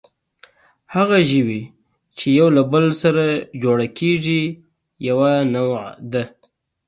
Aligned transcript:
هغه 0.95 1.17
ژوي، 1.31 1.61
چې 2.17 2.27
یو 2.39 2.47
له 2.57 2.63
بل 2.71 2.85
سره 3.01 3.25
جوړه 3.63 3.87
کېږي، 3.97 4.43
یوه 5.09 5.31
نوعه 5.53 5.87
ده. 6.11 6.23